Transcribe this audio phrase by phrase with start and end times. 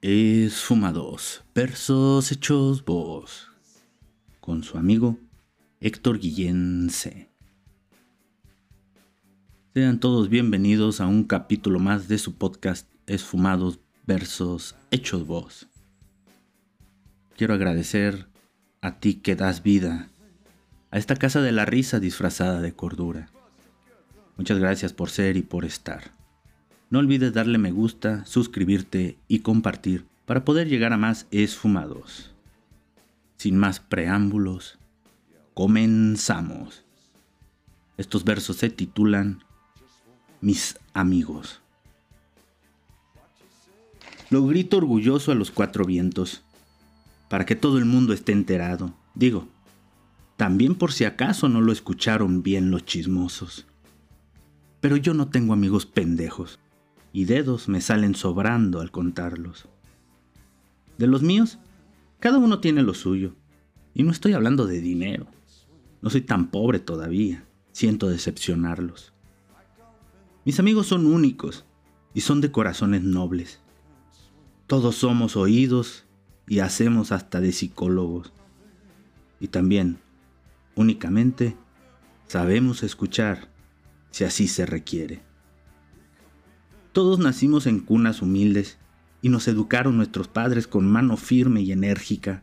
[0.00, 3.48] Esfumados, versos hechos voz.
[4.40, 5.18] Con su amigo
[5.80, 7.28] Héctor Guillén C.
[9.74, 15.66] Sean todos bienvenidos a un capítulo más de su podcast Esfumados versos hechos voz.
[17.36, 18.28] Quiero agradecer
[18.86, 20.08] a ti que das vida
[20.92, 23.28] a esta casa de la risa disfrazada de cordura.
[24.36, 26.12] Muchas gracias por ser y por estar.
[26.88, 32.32] No olvides darle me gusta, suscribirte y compartir para poder llegar a más esfumados.
[33.36, 34.78] Sin más preámbulos,
[35.52, 36.84] comenzamos.
[37.96, 39.42] Estos versos se titulan
[40.40, 41.60] Mis amigos.
[44.30, 46.44] Lo grito orgulloso a los cuatro vientos,
[47.28, 48.94] para que todo el mundo esté enterado.
[49.14, 49.48] Digo,
[50.36, 53.66] también por si acaso no lo escucharon bien los chismosos.
[54.80, 56.58] Pero yo no tengo amigos pendejos,
[57.12, 59.68] y dedos me salen sobrando al contarlos.
[60.98, 61.58] De los míos,
[62.20, 63.34] cada uno tiene lo suyo,
[63.94, 65.26] y no estoy hablando de dinero.
[66.02, 69.12] No soy tan pobre todavía, siento decepcionarlos.
[70.44, 71.64] Mis amigos son únicos
[72.14, 73.60] y son de corazones nobles.
[74.66, 76.05] Todos somos oídos
[76.48, 78.32] y hacemos hasta de psicólogos.
[79.40, 79.98] Y también,
[80.74, 81.56] únicamente,
[82.26, 83.48] sabemos escuchar
[84.10, 85.20] si así se requiere.
[86.92, 88.78] Todos nacimos en cunas humildes
[89.20, 92.42] y nos educaron nuestros padres con mano firme y enérgica.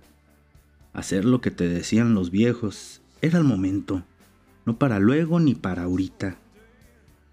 [0.93, 4.03] Hacer lo que te decían los viejos era el momento,
[4.65, 6.37] no para luego ni para ahorita.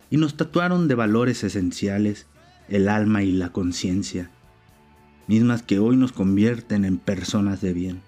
[0.08, 2.26] Y nos tatuaron de valores esenciales
[2.68, 4.30] el alma y la conciencia,
[5.30, 8.02] mismas que hoy nos convierten en personas de bien.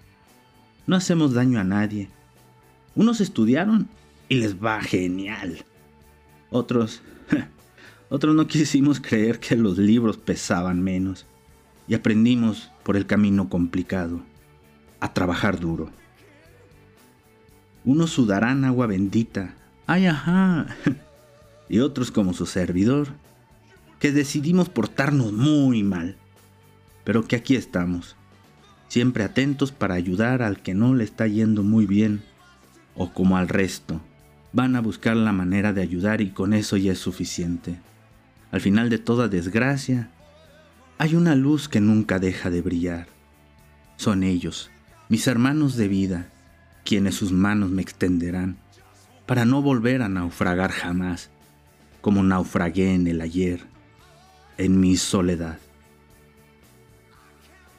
[0.89, 2.09] No hacemos daño a nadie.
[2.97, 3.89] Unos estudiaron
[4.29, 5.65] y les va genial.
[6.51, 7.01] Otros,
[8.11, 11.25] otros no quisimos creer que los libros pesaban menos
[11.87, 14.23] y aprendimos por el camino complicado,
[14.99, 15.91] a trabajar duro.
[17.85, 19.55] Unos sudarán agua bendita,
[19.87, 20.67] ay ajá,
[21.69, 23.11] y otros como su servidor,
[24.01, 26.17] que decidimos portarnos muy mal,
[27.05, 28.17] pero que aquí estamos,
[28.89, 32.23] siempre atentos para ayudar al que no le está yendo muy bien,
[32.95, 34.01] o como al resto,
[34.53, 37.81] van a buscar la manera de ayudar y con eso ya es suficiente.
[38.51, 40.11] Al final de toda desgracia,
[40.99, 43.07] hay una luz que nunca deja de brillar.
[43.97, 44.71] Son ellos,
[45.09, 46.31] mis hermanos de vida,
[46.85, 48.59] quienes sus manos me extenderán,
[49.27, 51.31] para no volver a naufragar jamás,
[52.01, 53.61] como naufragué en el ayer,
[54.59, 55.59] en mi soledad.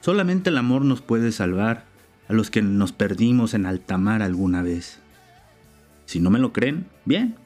[0.04, 1.86] Solamente el amor nos puede salvar
[2.28, 5.00] a los que nos perdimos en alta mar alguna vez.
[6.06, 7.38] Si no me lo creen, bien,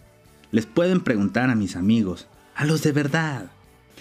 [0.50, 3.52] les pueden preguntar a mis amigos, a los de verdad,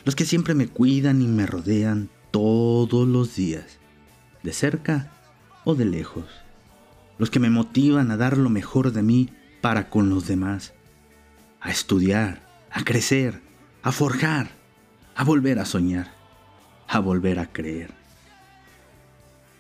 [0.07, 3.79] los que siempre me cuidan y me rodean todos los días,
[4.43, 5.13] de cerca
[5.67, 6.25] o de lejos.
[7.19, 9.29] Los que me motivan a dar lo mejor de mí
[9.61, 10.73] para con los demás,
[11.61, 13.43] a estudiar, a crecer,
[13.83, 14.49] a forjar,
[15.15, 16.15] a volver a soñar,
[16.89, 18.06] a volver a creer,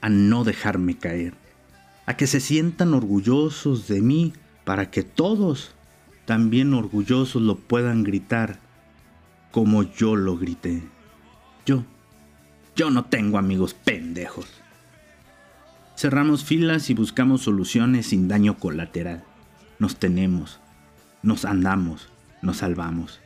[0.06, 1.34] a no dejarme caer,
[2.06, 4.34] a que se sientan orgullosos de mí
[4.64, 5.72] para que todos
[6.26, 8.60] también orgullosos lo puedan gritar
[9.50, 10.84] como yo lo grité.
[11.66, 11.82] Yo,
[12.76, 14.46] yo no tengo amigos pendejos.
[15.96, 19.24] Cerramos filas y buscamos soluciones sin daño colateral.
[19.80, 20.60] Nos tenemos,
[21.24, 22.10] nos andamos,
[22.42, 23.18] nos salvamos.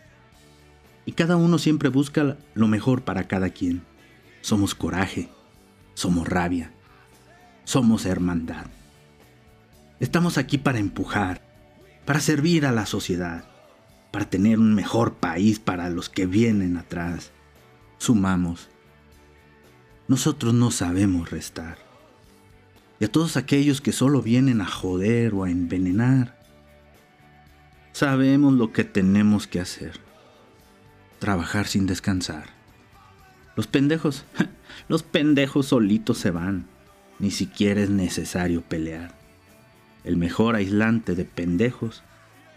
[1.05, 3.83] Y cada uno siempre busca lo mejor para cada quien.
[4.41, 5.29] Somos coraje,
[6.01, 6.73] somos rabia,
[7.65, 8.67] somos hermandad.
[10.01, 11.43] Estamos aquí para empujar,
[12.07, 13.45] para servir a la sociedad,
[14.11, 17.33] para tener un mejor país para los que vienen atrás.
[17.99, 18.69] Sumamos.
[20.09, 21.91] Nosotros no sabemos restar
[22.99, 26.39] y a todos aquellos que solo vienen a joder o a envenenar.
[27.93, 29.99] Sabemos lo que tenemos que hacer.
[31.19, 32.45] Trabajar sin descansar.
[33.57, 34.25] Los pendejos,
[34.89, 36.67] los pendejos solitos se van.
[37.19, 39.15] Ni siquiera es necesario pelear.
[40.05, 42.03] El mejor aislante de pendejos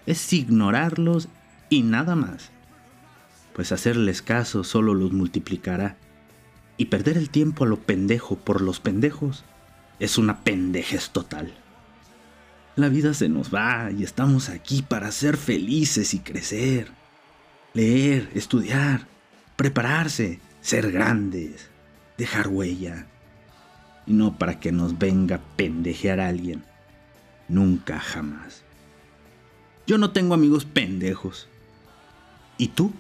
[0.06, 1.28] es ignorarlos
[1.70, 2.52] y nada más.
[3.54, 5.98] Pues hacerles caso solo los multiplicará.
[6.78, 9.44] Y perder el tiempo a lo pendejo por los pendejos
[10.00, 11.54] es una pendejez total.
[12.76, 16.92] La vida se nos va y estamos aquí para ser felices y crecer.
[17.74, 19.08] Leer, estudiar,
[19.56, 21.70] prepararse, ser grandes,
[22.18, 23.08] dejar huella.
[24.06, 26.64] Y no para que nos venga a pendejear a alguien
[27.48, 28.64] Nunca jamás.
[29.86, 31.48] Yo no tengo amigos pendejos.
[32.58, 32.94] ¿Y tú?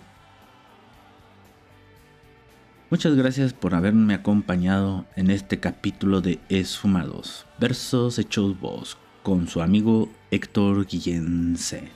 [2.89, 9.62] Muchas gracias por haberme acompañado en este capítulo de Esfumados, versos hechos voz, con su
[9.62, 11.89] amigo Héctor Guillense.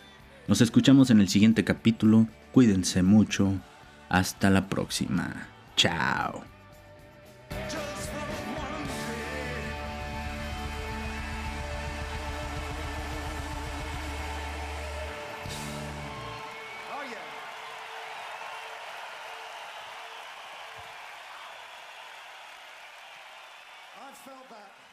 [0.47, 2.27] Nos escuchamos en el siguiente capítulo.
[2.53, 3.53] Cuídense mucho.
[4.09, 5.49] Hasta la próxima.
[5.75, 6.56] Chao.
[24.07, 24.86] I felt that.